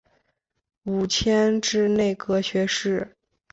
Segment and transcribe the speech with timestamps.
[0.85, 3.15] 五迁至内阁学士。